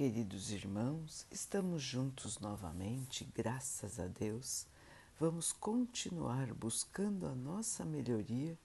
queridos 0.00 0.50
irmãos, 0.50 1.26
estamos 1.30 1.82
juntos 1.82 2.38
novamente, 2.38 3.28
graças 3.36 4.00
a 4.00 4.06
Deus. 4.06 4.66
Vamos 5.18 5.52
continuar 5.52 6.54
buscando 6.54 7.26
a 7.26 7.34
nossa 7.34 7.84
melhoria, 7.84 8.58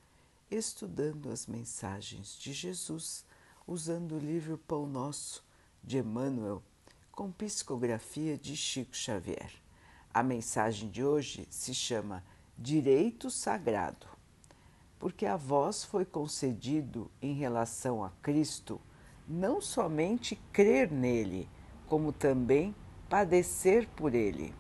estudando 0.50 1.30
as 1.30 1.46
mensagens 1.46 2.40
de 2.40 2.54
Jesus, 2.54 3.26
usando 3.68 4.16
o 4.16 4.18
livro 4.18 4.58
Pão 4.58 4.88
Nosso 4.88 5.44
de 5.84 5.98
Emmanuel, 5.98 6.64
com 7.12 7.30
psicografia 7.30 8.38
de 8.38 8.56
Chico 8.56 8.96
Xavier. 8.96 9.52
A 10.14 10.24
mensagem 10.24 10.90
de 10.90 11.04
hoje 11.04 11.46
se 11.50 11.74
chama 11.74 12.24
Direito 12.58 13.30
Sagrado, 13.30 14.08
porque 14.98 15.26
a 15.26 15.36
vós 15.36 15.84
foi 15.84 16.06
concedido 16.06 17.12
em 17.22 17.34
relação 17.34 18.06
a 18.06 18.10
Cristo 18.22 18.80
não 19.28 19.60
somente 19.60 20.36
crer 20.52 20.92
nele, 20.92 21.50
como 21.88 22.12
também 22.12 22.76
padecer 23.10 23.88
por 23.96 24.14
ele. 24.14 24.54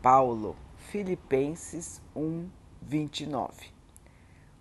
Paulo, 0.00 0.56
Filipenses 0.76 2.00
1, 2.14 2.48
29. 2.80 3.70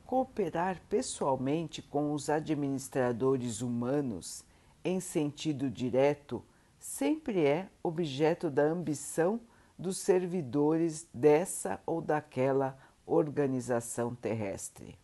Cooperar 0.05 0.81
pessoalmente 0.89 1.81
com 1.81 2.13
os 2.13 2.29
administradores 2.29 3.61
humanos 3.61 4.43
em 4.83 4.99
sentido 4.99 5.69
direto 5.69 6.43
sempre 6.79 7.45
é 7.45 7.69
objeto 7.83 8.49
da 8.49 8.63
ambição 8.63 9.39
dos 9.77 9.97
servidores 9.97 11.07
dessa 11.13 11.79
ou 11.85 12.01
daquela 12.01 12.77
organização 13.05 14.13
terrestre. 14.15 14.97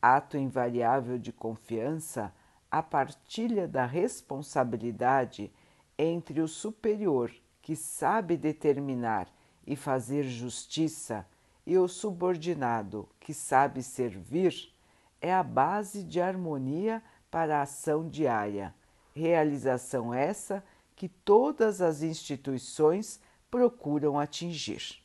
Ato 0.00 0.36
invariável 0.36 1.18
de 1.18 1.32
confiança 1.32 2.32
a 2.74 2.82
partilha 2.82 3.68
da 3.68 3.86
responsabilidade 3.86 5.48
entre 5.96 6.40
o 6.40 6.48
superior, 6.48 7.32
que 7.62 7.76
sabe 7.76 8.36
determinar 8.36 9.32
e 9.64 9.76
fazer 9.76 10.24
justiça, 10.24 11.24
e 11.64 11.78
o 11.78 11.86
subordinado, 11.86 13.08
que 13.20 13.32
sabe 13.32 13.80
servir, 13.80 14.72
é 15.20 15.32
a 15.32 15.40
base 15.40 16.02
de 16.02 16.20
harmonia 16.20 17.00
para 17.30 17.60
a 17.60 17.62
ação 17.62 18.08
diária, 18.08 18.74
realização 19.14 20.12
essa 20.12 20.60
que 20.96 21.08
todas 21.08 21.80
as 21.80 22.02
instituições 22.02 23.20
procuram 23.52 24.18
atingir. 24.18 25.00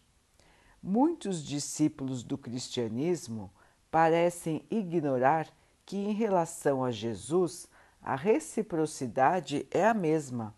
Muitos 0.82 1.44
discípulos 1.44 2.24
do 2.24 2.36
cristianismo 2.36 3.52
parecem 3.92 4.66
ignorar 4.72 5.48
que, 5.90 5.98
em 5.98 6.14
relação 6.14 6.86
a 6.86 6.92
Jesus, 6.92 7.68
a 8.00 8.16
reciprocidade 8.16 9.66
é 9.72 9.88
a 9.88 9.92
mesma, 9.92 10.56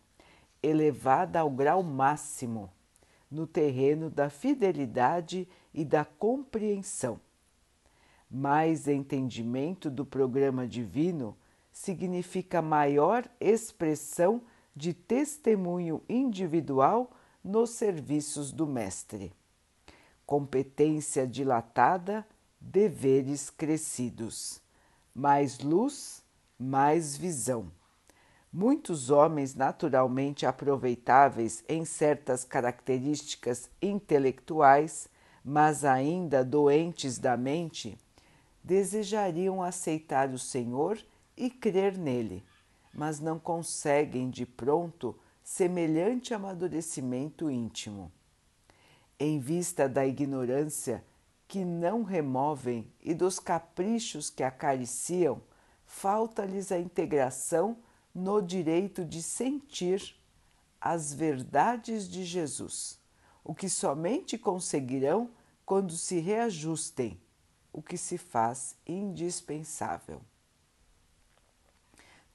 elevada 0.61 1.39
ao 1.39 1.49
grau 1.49 1.81
máximo, 1.81 2.69
no 3.31 3.47
terreno 3.47 4.09
da 4.09 4.29
fidelidade 4.29 5.47
e 5.73 5.85
da 5.85 6.03
compreensão. 6.03 7.17
Mais 8.29 8.89
entendimento 8.89 9.89
do 9.89 10.05
programa 10.05 10.67
divino 10.67 11.37
significa 11.71 12.61
maior 12.61 13.25
expressão 13.39 14.41
de 14.75 14.93
testemunho 14.93 16.03
individual 16.09 17.09
nos 17.41 17.69
serviços 17.69 18.51
do 18.51 18.67
Mestre. 18.67 19.31
Competência 20.25 21.25
dilatada, 21.25 22.27
deveres 22.59 23.49
crescidos 23.49 24.61
mais 25.13 25.59
luz, 25.59 26.23
mais 26.57 27.17
visão. 27.17 27.71
Muitos 28.51 29.09
homens 29.09 29.55
naturalmente 29.55 30.45
aproveitáveis 30.45 31.63
em 31.69 31.85
certas 31.85 32.43
características 32.43 33.69
intelectuais, 33.81 35.07
mas 35.43 35.85
ainda 35.85 36.43
doentes 36.43 37.17
da 37.17 37.37
mente, 37.37 37.97
desejariam 38.63 39.63
aceitar 39.63 40.29
o 40.29 40.37
Senhor 40.37 40.99
e 41.35 41.49
crer 41.49 41.97
nele, 41.97 42.43
mas 42.93 43.19
não 43.19 43.39
conseguem 43.39 44.29
de 44.29 44.45
pronto 44.45 45.17
semelhante 45.43 46.33
amadurecimento 46.33 47.49
íntimo. 47.49 48.11
Em 49.19 49.39
vista 49.39 49.87
da 49.87 50.05
ignorância 50.05 51.03
que 51.51 51.65
não 51.65 52.03
removem 52.03 52.89
e 53.01 53.13
dos 53.13 53.37
caprichos 53.37 54.29
que 54.29 54.41
acariciam, 54.41 55.41
falta-lhes 55.85 56.71
a 56.71 56.79
integração 56.79 57.77
no 58.15 58.41
direito 58.41 59.03
de 59.03 59.21
sentir 59.21 60.15
as 60.79 61.13
verdades 61.13 62.07
de 62.09 62.23
Jesus, 62.23 62.97
o 63.43 63.53
que 63.53 63.67
somente 63.67 64.37
conseguirão 64.37 65.29
quando 65.65 65.91
se 65.97 66.19
reajustem, 66.19 67.19
o 67.73 67.81
que 67.81 67.97
se 67.97 68.17
faz 68.17 68.77
indispensável. 68.87 70.21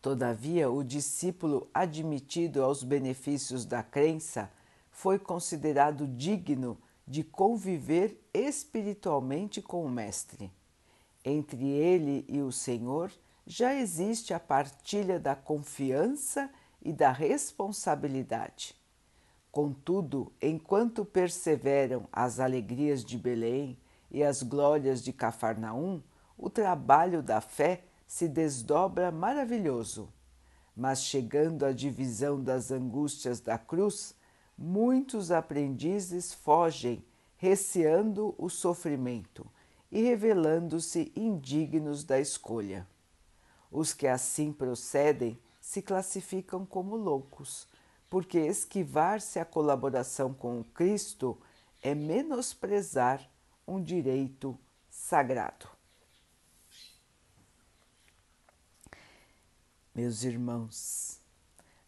Todavia, 0.03 0.71
o 0.71 0.85
discípulo 0.85 1.71
admitido 1.73 2.63
aos 2.63 2.83
benefícios 2.83 3.65
da 3.65 3.83
crença 3.83 4.53
foi 4.91 5.19
considerado 5.19 6.07
digno 6.07 6.77
de 7.07 7.23
conviver 7.23 8.21
espiritualmente 8.35 9.63
com 9.63 9.85
o 9.85 9.91
Mestre. 9.91 10.51
Entre 11.25 11.65
ele 11.65 12.25
e 12.29 12.41
o 12.41 12.51
Senhor 12.51 13.13
já 13.47 13.75
existe 13.75 14.35
a 14.35 14.41
partilha 14.41 15.21
da 15.21 15.37
confiança 15.37 16.51
e 16.83 16.93
da 16.93 17.13
responsabilidade. 17.13 18.75
Contudo, 19.53 20.33
enquanto 20.43 21.05
perseveram 21.05 22.09
as 22.13 22.41
alegrias 22.41 23.05
de 23.05 23.17
Belém 23.17 23.79
e 24.11 24.23
as 24.23 24.43
glórias 24.43 25.03
de 25.03 25.13
Cafarnaum, 25.13 26.03
o 26.37 26.51
trabalho 26.51 27.23
da 27.23 27.41
fé 27.41 27.85
se 28.07 28.29
desdobra 28.29 29.11
maravilhoso. 29.11 30.13
Mas 30.77 31.03
chegando 31.03 31.65
à 31.65 31.73
divisão 31.73 32.43
das 32.43 32.71
angústias 32.71 33.41
da 33.41 33.57
cruz, 33.57 34.15
muitos 34.57 35.31
aprendizes 35.31 36.33
fogem, 36.33 37.05
receando 37.37 38.35
o 38.39 38.49
sofrimento 38.49 39.47
e 39.91 40.03
revelando-se 40.03 41.13
indignos 41.15 42.05
da 42.05 42.19
escolha. 42.19 42.87
Os 43.71 43.93
que 43.93 44.07
assim 44.07 44.53
procedem 44.53 45.39
se 45.61 45.83
classificam 45.83 46.65
como 46.65 46.97
loucos, 46.97 47.69
porque 48.09 48.39
esquivar-se 48.39 49.39
à 49.39 49.45
colaboração 49.45 50.33
com 50.33 50.61
o 50.61 50.65
Cristo 50.65 51.39
é 51.83 51.95
menosprezar 51.95 53.29
um 53.67 53.83
direito 53.83 54.59
sagrado. 54.89 55.69
Meus 59.95 60.25
irmãos, 60.25 61.21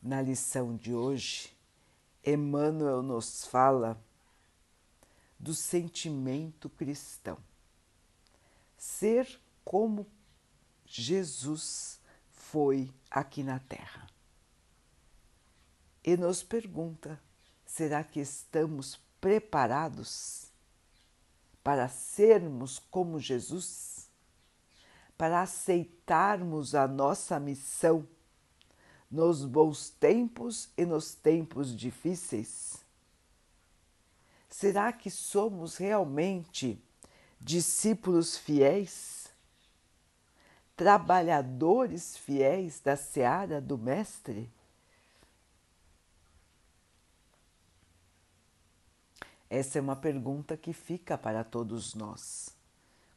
na 0.02 0.22
lição 0.22 0.74
de 0.76 0.94
hoje, 0.94 1.57
Emmanuel 2.24 3.02
nos 3.02 3.46
fala 3.46 4.00
do 5.38 5.54
sentimento 5.54 6.68
cristão. 6.68 7.38
Ser 8.76 9.40
como 9.64 10.06
Jesus 10.84 12.00
foi 12.30 12.92
aqui 13.10 13.42
na 13.42 13.58
Terra. 13.58 14.06
E 16.02 16.16
nos 16.16 16.42
pergunta: 16.42 17.20
será 17.64 18.02
que 18.02 18.20
estamos 18.20 18.98
preparados 19.20 20.50
para 21.62 21.88
sermos 21.88 22.78
como 22.90 23.20
Jesus? 23.20 24.08
Para 25.16 25.42
aceitarmos 25.42 26.74
a 26.74 26.86
nossa 26.86 27.38
missão 27.38 28.06
nos 29.10 29.44
bons 29.44 29.90
tempos 29.90 30.68
e 30.76 30.84
nos 30.84 31.14
tempos 31.14 31.74
difíceis? 31.74 32.84
Será 34.48 34.92
que 34.92 35.10
somos 35.10 35.76
realmente 35.76 36.82
discípulos 37.40 38.36
fiéis? 38.36 39.28
Trabalhadores 40.76 42.16
fiéis 42.16 42.80
da 42.80 42.96
seara 42.96 43.60
do 43.60 43.78
Mestre? 43.78 44.50
Essa 49.50 49.78
é 49.78 49.80
uma 49.80 49.96
pergunta 49.96 50.56
que 50.56 50.72
fica 50.72 51.16
para 51.16 51.42
todos 51.42 51.94
nós. 51.94 52.50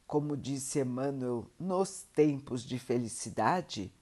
Como 0.06 0.36
disse 0.36 0.80
Emmanuel, 0.80 1.46
nos 1.58 2.02
tempos 2.14 2.62
de 2.64 2.78
felicidade, 2.78 3.92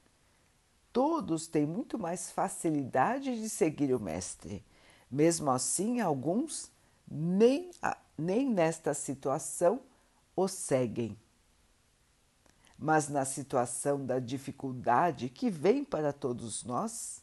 todos 0.93 1.47
têm 1.47 1.67
muito 1.67 1.99
mais 1.99 2.31
facilidade 2.31 3.41
de 3.41 3.49
seguir 3.49 3.95
o 3.95 4.01
Mestre. 4.01 4.65
Mesmo 5.11 5.51
assim, 5.51 6.01
alguns 6.01 6.71
nem, 7.11 7.71
nem 8.17 8.49
nesta 8.49 8.95
situação 8.95 9.81
o 10.37 10.47
seguem. 10.47 11.17
Mas 12.79 13.09
na 13.09 13.25
situação 13.25 14.05
da 14.05 14.19
dificuldade 14.19 15.29
que 15.29 15.51
vem 15.51 15.85
para 15.85 16.13
todos 16.13 16.65
nós, 16.65 17.23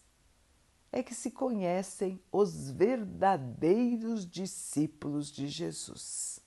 é 0.92 1.02
que 1.02 1.16
se 1.16 1.32
conhecem 1.32 2.20
os 2.32 2.70
verdadeiros 2.70 4.26
discípulos 4.26 5.32
de 5.32 5.48
Jesus. 5.48 6.40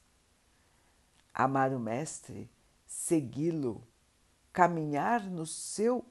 Amar 1.33 1.73
o 1.73 1.81
Mestre, 1.81 2.51
segui-lo, 2.87 3.83
caminhar 4.53 5.23
no 5.25 5.47
seu 5.47 6.05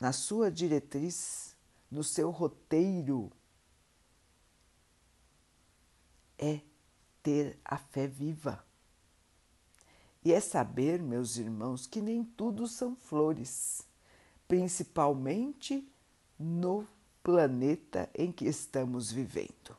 na 0.00 0.12
sua 0.12 0.50
diretriz, 0.50 1.56
no 1.90 2.04
seu 2.04 2.30
roteiro, 2.30 3.30
é 6.38 6.60
ter 7.22 7.58
a 7.64 7.76
fé 7.76 8.06
viva. 8.06 8.64
E 10.24 10.32
é 10.32 10.40
saber, 10.40 11.00
meus 11.00 11.36
irmãos, 11.36 11.86
que 11.86 12.00
nem 12.00 12.24
tudo 12.24 12.66
são 12.66 12.96
flores, 12.96 13.82
principalmente 14.48 15.88
no 16.38 16.86
planeta 17.22 18.10
em 18.14 18.30
que 18.30 18.44
estamos 18.44 19.10
vivendo. 19.10 19.76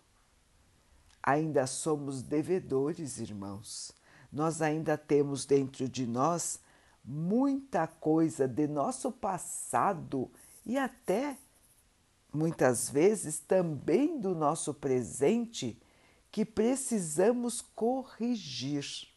Ainda 1.22 1.68
somos 1.68 2.22
devedores, 2.22 3.20
irmãos. 3.20 3.92
Nós 4.32 4.62
ainda 4.62 4.98
temos 4.98 5.46
dentro 5.46 5.88
de 5.88 6.08
nós 6.08 6.60
muita 7.08 7.88
coisa 7.88 8.46
de 8.46 8.68
nosso 8.68 9.14
passado 9.14 10.30
e 10.66 10.78
até 10.78 11.38
muitas 12.34 12.90
vezes 12.90 13.40
também 13.40 14.20
do 14.20 14.36
nosso 14.36 14.74
presente 14.74 15.82
que 16.30 16.44
precisamos 16.44 17.62
corrigir, 17.62 19.08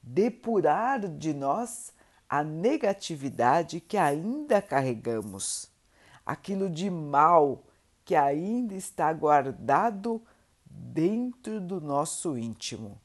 depurar 0.00 1.00
de 1.08 1.34
nós 1.34 1.92
a 2.28 2.44
negatividade 2.44 3.80
que 3.80 3.96
ainda 3.96 4.62
carregamos, 4.62 5.68
aquilo 6.24 6.70
de 6.70 6.88
mal 6.88 7.64
que 8.04 8.14
ainda 8.14 8.74
está 8.74 9.12
guardado 9.12 10.22
dentro 10.64 11.60
do 11.60 11.80
nosso 11.80 12.38
íntimo. 12.38 13.00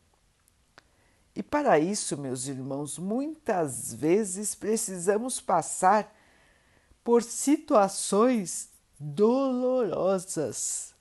E 1.36 1.42
para 1.42 1.80
isso, 1.80 2.16
meus 2.18 2.48
irmãos, 2.48 3.00
muitas 3.00 3.94
vezes 3.94 4.54
precisamos 4.54 5.42
passar 5.42 6.14
por 7.04 7.24
situações 7.24 8.70
dolorosas. 9.00 10.94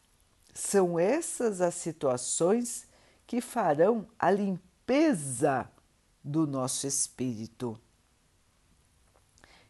São 0.54 0.98
essas 0.98 1.60
as 1.60 1.74
situações 1.74 2.86
que 3.26 3.40
farão 3.40 4.06
a 4.18 4.30
limpeza 4.30 5.68
do 6.24 6.46
nosso 6.46 6.86
espírito, 6.86 7.78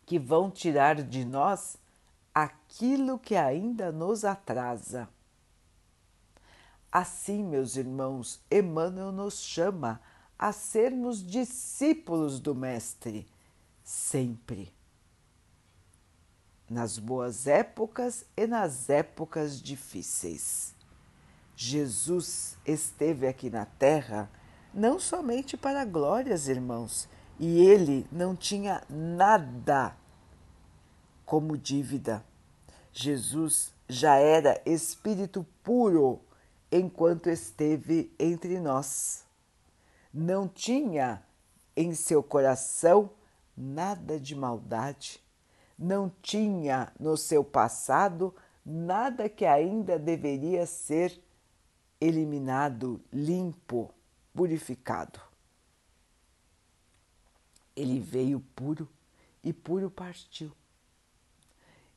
que 0.07 0.19
vão 0.19 0.51
tirar 0.51 1.03
de 1.03 1.25
nós 1.25 1.77
aquilo 2.35 3.19
que 3.19 3.37
ainda 3.37 3.93
nos 3.93 4.25
atrasa. 4.25 5.09
Assim, 6.91 7.43
meus 7.43 7.77
irmãos, 7.77 8.41
Emmanuel 8.51 9.13
nos 9.13 9.41
chama 9.41 10.01
a 10.43 10.51
sermos 10.51 11.25
discípulos 11.25 12.41
do 12.41 12.53
Mestre, 12.53 13.29
sempre. 13.85 14.75
Nas 16.69 16.99
boas 16.99 17.47
épocas 17.47 18.25
e 18.37 18.45
nas 18.45 18.91
épocas 18.91 19.63
difíceis. 19.63 20.75
Jesus 21.55 22.59
esteve 22.67 23.29
aqui 23.29 23.51
na 23.51 23.67
Terra 23.67 24.29
não 24.75 24.99
somente 24.99 25.57
para 25.57 25.85
glórias, 25.85 26.49
irmãos, 26.49 27.09
e 27.39 27.61
ele 27.61 28.05
não 28.11 28.35
tinha 28.35 28.83
nada 28.91 29.97
como 31.25 31.57
dívida. 31.57 32.25
Jesus 32.93 33.73
já 33.89 34.17
era 34.17 34.61
espírito 34.67 35.47
puro 35.63 36.21
enquanto 36.73 37.31
esteve 37.31 38.13
entre 38.19 38.59
nós 38.59 39.25
não 40.13 40.47
tinha 40.47 41.23
em 41.75 41.95
seu 41.95 42.23
coração 42.23 43.11
nada 43.57 44.21
de 44.21 44.35
maldade, 44.35 45.23
não 45.79 46.13
tinha 46.21 46.93
no 47.01 47.17
seu 47.17 47.43
passado 47.43 48.35
nada 48.65 49.29
que 49.29 49.47
ainda 49.47 49.99
deveria 49.99 50.67
ser 50.67 51.21
eliminado, 52.01 53.01
limpo, 53.13 53.91
purificado. 54.35 55.21
Ele 57.75 57.99
veio 57.99 58.41
puro 58.55 58.89
e 59.43 59.53
puro 59.53 59.91
partiu. 59.91 60.53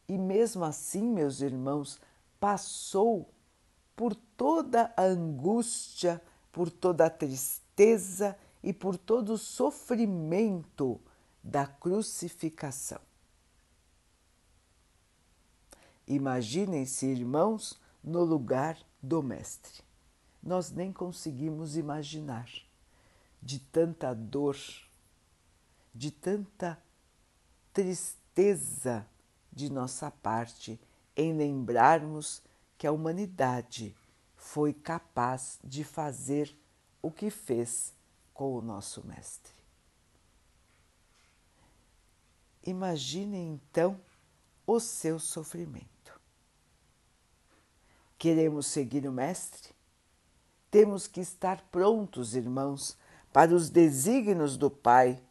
E 0.08 0.18
mesmo 0.18 0.64
assim, 0.64 1.04
meus 1.04 1.42
irmãos, 1.42 2.00
passou 2.40 3.30
por 3.96 4.16
toda 4.16 4.94
a 4.96 5.04
angústia, 5.04 6.22
por 6.52 6.70
toda 6.70 7.06
a 7.06 7.10
tristeza 7.10 7.65
tristeza 7.76 8.38
e 8.64 8.72
por 8.74 8.98
todo 8.98 9.34
o 9.34 9.38
sofrimento 9.38 11.00
da 11.44 11.68
crucificação. 11.68 13.00
Imaginem-se, 16.08 17.06
irmãos, 17.06 17.80
no 18.04 18.24
lugar 18.24 18.78
do 19.02 19.22
Mestre. 19.22 19.84
Nós 20.42 20.72
nem 20.72 20.94
conseguimos 20.94 21.76
imaginar 21.76 22.50
de 23.42 23.60
tanta 23.60 24.14
dor, 24.14 24.58
de 25.94 26.12
tanta 26.12 26.80
tristeza 27.74 29.06
de 29.52 29.72
nossa 29.72 30.10
parte 30.10 30.80
em 31.16 31.34
lembrarmos 31.34 32.42
que 32.78 32.88
a 32.88 32.92
humanidade 32.92 33.96
foi 34.36 34.74
capaz 34.74 35.60
de 35.64 35.84
fazer 35.84 36.56
o 37.06 37.12
que 37.12 37.30
fez 37.30 37.94
com 38.34 38.56
o 38.56 38.64
nosso 38.64 39.06
Mestre. 39.06 39.54
Imagine 42.64 43.38
então 43.38 44.02
o 44.66 44.80
seu 44.80 45.20
sofrimento. 45.20 46.20
Queremos 48.18 48.66
seguir 48.66 49.08
o 49.08 49.12
Mestre? 49.12 49.72
Temos 50.72 51.06
que 51.06 51.20
estar 51.20 51.62
prontos, 51.72 52.34
irmãos, 52.34 52.98
para 53.32 53.54
os 53.54 53.70
desígnios 53.70 54.58
do 54.58 54.72
Pai, 54.72 55.22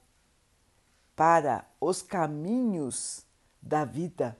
para 1.16 1.68
os 1.80 2.02
caminhos 2.02 3.26
da 3.60 3.84
vida. 3.84 4.38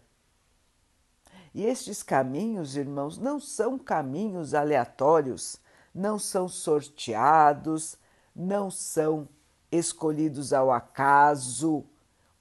E 1.52 1.64
estes 1.64 2.00
caminhos, 2.00 2.76
irmãos, 2.76 3.18
não 3.18 3.40
são 3.40 3.76
caminhos 3.76 4.54
aleatórios 4.54 5.63
não 5.94 6.18
são 6.18 6.48
sorteados, 6.48 7.96
não 8.34 8.70
são 8.70 9.28
escolhidos 9.70 10.52
ao 10.52 10.70
acaso. 10.72 11.84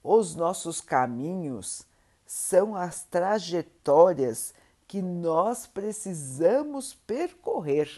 Os 0.04 0.36
nossos 0.36 0.82
caminhos 0.82 1.86
são 2.26 2.76
as 2.76 3.04
trajetórias 3.04 4.54
que 4.88 5.02
nós 5.02 5.68
precisamos 5.68 6.94
percorrer, 6.94 7.90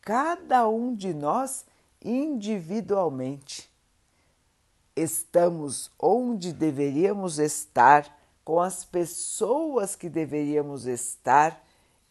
cada 0.00 0.68
um 0.68 0.94
de 0.94 1.12
nós 1.12 1.64
individualmente. 2.02 3.70
Estamos 4.94 5.90
onde 5.98 6.52
deveríamos 6.52 7.38
estar, 7.38 8.14
com 8.44 8.60
as 8.60 8.84
pessoas 8.84 9.96
que 9.96 10.08
deveríamos 10.08 10.86
estar 10.86 11.65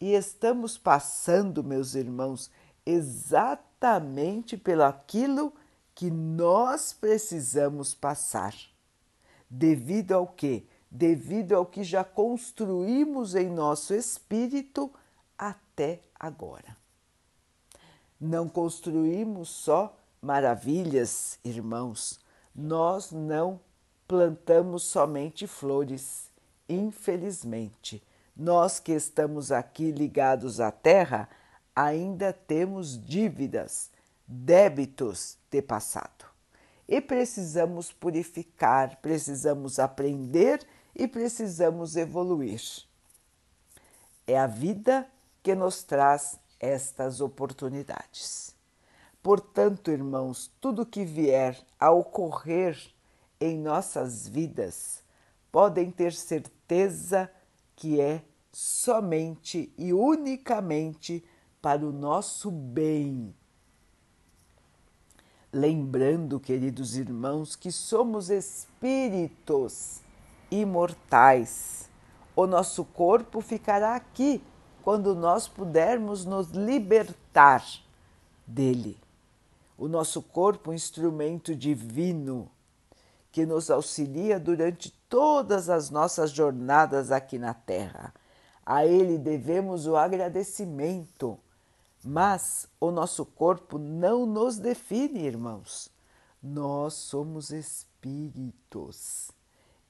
e 0.05 0.13
estamos 0.13 0.77
passando, 0.77 1.63
meus 1.63 1.95
irmãos, 1.95 2.51
exatamente 2.85 4.55
pelo 4.55 4.83
aquilo 4.83 5.51
que 5.95 6.11
nós 6.11 6.93
precisamos 6.93 7.95
passar. 7.95 8.53
Devido 9.49 10.11
ao 10.11 10.27
que? 10.27 10.67
Devido 10.91 11.55
ao 11.55 11.65
que 11.65 11.83
já 11.83 12.03
construímos 12.03 13.33
em 13.33 13.49
nosso 13.49 13.95
espírito 13.95 14.93
até 15.35 16.01
agora. 16.19 16.77
Não 18.21 18.47
construímos 18.47 19.49
só 19.49 19.97
maravilhas, 20.21 21.39
irmãos, 21.43 22.19
nós 22.53 23.11
não 23.11 23.59
plantamos 24.07 24.83
somente 24.83 25.47
flores, 25.47 26.29
infelizmente 26.69 28.03
nós 28.35 28.79
que 28.79 28.91
estamos 28.91 29.51
aqui 29.51 29.91
ligados 29.91 30.59
à 30.59 30.71
Terra 30.71 31.29
ainda 31.75 32.33
temos 32.33 32.99
dívidas, 33.01 33.89
débitos 34.27 35.37
de 35.49 35.61
passado. 35.61 36.25
E 36.87 36.99
precisamos 37.01 37.91
purificar, 37.91 38.97
precisamos 38.97 39.79
aprender 39.79 40.65
e 40.93 41.07
precisamos 41.07 41.95
evoluir. 41.95 42.61
É 44.27 44.37
a 44.37 44.47
vida 44.47 45.07
que 45.41 45.55
nos 45.55 45.83
traz 45.83 46.39
estas 46.59 47.21
oportunidades. 47.21 48.55
Portanto, 49.23 49.91
irmãos, 49.91 50.51
tudo 50.61 50.85
que 50.85 51.03
vier 51.03 51.57
a 51.79 51.91
ocorrer 51.91 52.77
em 53.39 53.57
nossas 53.57 54.27
vidas 54.27 55.03
podem 55.51 55.89
ter 55.89 56.13
certeza 56.13 57.29
que 57.75 57.99
é 57.99 58.23
somente 58.51 59.73
e 59.77 59.91
unicamente 59.91 61.23
para 61.61 61.85
o 61.85 61.91
nosso 61.91 62.49
bem. 62.49 63.35
Lembrando, 65.51 66.39
queridos 66.39 66.95
irmãos, 66.95 67.55
que 67.55 67.71
somos 67.71 68.29
espíritos 68.29 70.01
imortais. 70.51 71.89
O 72.35 72.45
nosso 72.45 72.83
corpo 72.83 73.41
ficará 73.41 73.95
aqui 73.95 74.43
quando 74.81 75.15
nós 75.15 75.47
pudermos 75.47 76.25
nos 76.25 76.49
libertar 76.51 77.65
dele. 78.45 78.97
O 79.77 79.87
nosso 79.87 80.21
corpo, 80.21 80.71
um 80.71 80.73
instrumento 80.73 81.55
divino 81.55 82.49
que 83.35 83.45
nos 83.45 83.69
auxilia 83.69 84.39
durante 84.39 84.89
todas 85.09 85.69
as 85.69 85.89
nossas 85.89 86.31
jornadas 86.31 87.11
aqui 87.11 87.37
na 87.37 87.53
Terra. 87.53 88.13
A 88.65 88.85
ele 88.85 89.17
devemos 89.17 89.87
o 89.87 89.97
agradecimento. 89.97 91.37
Mas 92.01 92.65
o 92.79 92.91
nosso 92.91 93.25
corpo 93.25 93.77
não 93.77 94.25
nos 94.25 94.57
define, 94.57 95.25
irmãos. 95.25 95.91
Nós 96.41 96.93
somos 96.93 97.49
espíritos. 97.49 99.31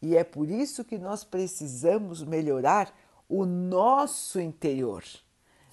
E 0.02 0.18
é 0.18 0.24
por 0.24 0.50
isso 0.50 0.84
que 0.84 0.98
nós 0.98 1.24
precisamos 1.24 2.24
melhorar 2.24 2.92
o 3.30 3.46
nosso 3.46 4.40
interior. 4.40 5.04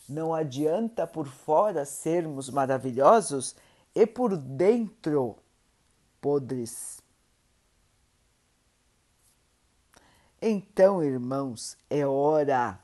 Não 0.07 0.35
adianta 0.35 1.07
por 1.07 1.27
fora 1.27 1.87
sermos 1.87 2.51
maravilhosos 2.51 3.57
e 3.95 4.07
por 4.07 4.37
dentro 4.37 5.37
podres. 6.21 7.02
Então, 10.45 11.05
irmãos, 11.05 11.79
é 11.89 12.05
hora 12.05 12.81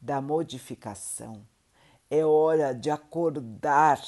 da 0.00 0.20
modificação, 0.20 1.44
é 2.08 2.24
hora 2.24 2.72
de 2.72 2.92
acordar, 2.92 4.00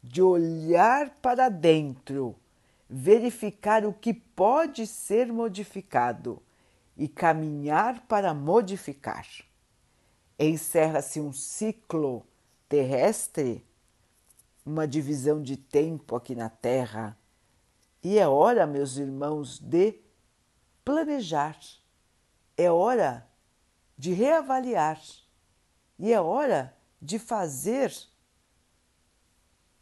de 0.00 0.22
olhar 0.22 1.10
para 1.20 1.48
dentro, 1.48 2.36
verificar 2.88 3.84
o 3.84 3.92
que 3.92 4.14
pode 4.14 4.86
ser 4.86 5.32
modificado 5.32 6.40
e 6.96 7.08
caminhar 7.08 8.06
para 8.06 8.32
modificar. 8.32 9.26
Encerra-se 10.38 11.20
um 11.20 11.32
ciclo 11.32 12.24
terrestre, 12.68 13.66
uma 14.64 14.86
divisão 14.86 15.42
de 15.42 15.56
tempo 15.56 16.14
aqui 16.14 16.36
na 16.36 16.48
Terra, 16.48 17.18
e 18.00 18.16
é 18.16 18.28
hora, 18.28 18.64
meus 18.64 18.96
irmãos, 18.96 19.58
de 19.58 19.98
planejar 20.84 21.58
é 22.62 22.70
hora 22.70 23.26
de 23.96 24.12
reavaliar 24.12 25.00
e 25.98 26.12
é 26.12 26.20
hora 26.20 26.76
de 27.00 27.18
fazer 27.18 27.92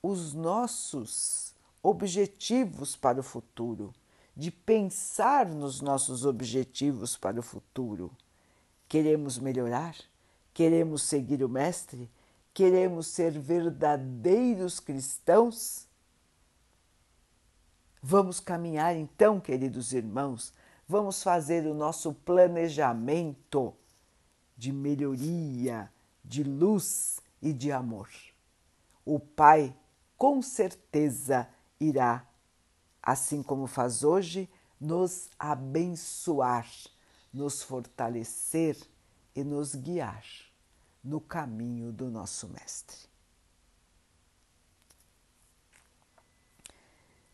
os 0.03 0.33
nossos 0.33 1.55
objetivos 1.83 2.97
para 2.97 3.21
o 3.21 3.23
futuro, 3.23 3.95
de 4.37 4.51
pensar 4.51 5.47
nos 5.47 5.81
nossos 5.81 6.25
objetivos 6.25 7.17
para 7.17 7.41
o 7.41 7.43
futuro. 7.43 8.11
Queremos 8.89 9.39
melhorar? 9.39 9.97
Queremos 10.53 11.03
seguir 11.03 11.43
o 11.45 11.49
Mestre? 11.49 12.11
Queremos 12.53 13.07
ser 13.07 13.39
verdadeiros 13.39 14.81
cristãos? 14.81 15.87
Vamos 18.03 18.41
caminhar 18.41 18.97
então, 18.97 19.39
queridos 19.39 19.93
irmãos, 19.93 20.53
vamos 20.91 21.23
fazer 21.23 21.69
o 21.69 21.73
nosso 21.73 22.13
planejamento 22.13 23.73
de 24.57 24.73
melhoria, 24.73 25.89
de 26.25 26.43
luz 26.43 27.21
e 27.41 27.53
de 27.53 27.71
amor. 27.71 28.09
O 29.05 29.21
Pai 29.21 29.73
com 30.19 30.43
certeza 30.43 31.49
irá, 31.79 32.27
assim 33.01 33.41
como 33.41 33.69
faz 33.69 34.03
hoje, 34.03 34.51
nos 34.81 35.31
abençoar, 35.39 36.69
nos 37.33 37.63
fortalecer 37.63 38.77
e 39.33 39.45
nos 39.45 39.77
guiar 39.77 40.25
no 41.05 41.21
caminho 41.21 41.93
do 41.93 42.11
nosso 42.11 42.49
Mestre. 42.49 42.99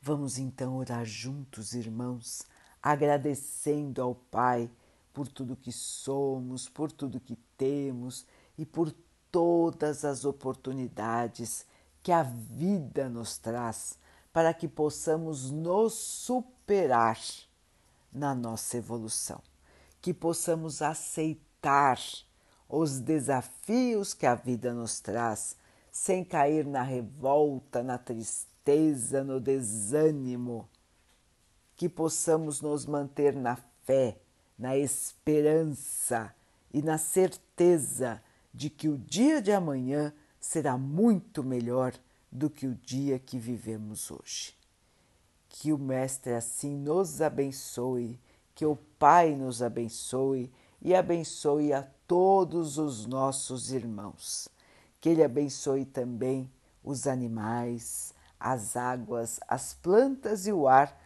Vamos 0.02 0.36
então 0.36 0.76
orar 0.76 1.06
juntos, 1.06 1.72
irmãos 1.72 2.44
agradecendo 2.86 4.00
ao 4.00 4.14
Pai 4.14 4.70
por 5.12 5.26
tudo 5.26 5.56
que 5.56 5.72
somos, 5.72 6.68
por 6.68 6.92
tudo 6.92 7.18
que 7.18 7.34
temos 7.56 8.24
e 8.56 8.64
por 8.64 8.94
todas 9.28 10.04
as 10.04 10.24
oportunidades 10.24 11.66
que 12.00 12.12
a 12.12 12.22
vida 12.22 13.08
nos 13.08 13.38
traz 13.38 13.98
para 14.32 14.54
que 14.54 14.68
possamos 14.68 15.50
nos 15.50 15.94
superar 15.94 17.18
na 18.12 18.36
nossa 18.36 18.76
evolução, 18.76 19.42
que 20.00 20.14
possamos 20.14 20.80
aceitar 20.80 21.98
os 22.68 23.00
desafios 23.00 24.14
que 24.14 24.26
a 24.26 24.36
vida 24.36 24.72
nos 24.72 25.00
traz 25.00 25.56
sem 25.90 26.22
cair 26.22 26.64
na 26.64 26.82
revolta, 26.82 27.82
na 27.82 27.98
tristeza, 27.98 29.24
no 29.24 29.40
desânimo 29.40 30.68
que 31.76 31.88
possamos 31.88 32.60
nos 32.60 32.86
manter 32.86 33.34
na 33.34 33.56
fé, 33.84 34.18
na 34.58 34.76
esperança 34.76 36.34
e 36.72 36.80
na 36.80 36.96
certeza 36.96 38.22
de 38.52 38.70
que 38.70 38.88
o 38.88 38.96
dia 38.96 39.42
de 39.42 39.52
amanhã 39.52 40.12
será 40.40 40.78
muito 40.78 41.44
melhor 41.44 41.92
do 42.32 42.48
que 42.48 42.66
o 42.66 42.74
dia 42.74 43.18
que 43.18 43.38
vivemos 43.38 44.10
hoje. 44.10 44.54
Que 45.48 45.72
o 45.72 45.78
Mestre 45.78 46.32
assim 46.32 46.74
nos 46.74 47.20
abençoe, 47.20 48.18
que 48.54 48.64
o 48.64 48.76
Pai 48.98 49.34
nos 49.34 49.62
abençoe 49.62 50.50
e 50.80 50.94
abençoe 50.94 51.72
a 51.72 51.82
todos 52.06 52.78
os 52.78 53.06
nossos 53.06 53.72
irmãos. 53.72 54.48
Que 55.00 55.10
Ele 55.10 55.22
abençoe 55.22 55.84
também 55.84 56.50
os 56.82 57.06
animais, 57.06 58.14
as 58.40 58.76
águas, 58.76 59.40
as 59.48 59.74
plantas 59.74 60.46
e 60.46 60.52
o 60.52 60.68
ar 60.68 61.05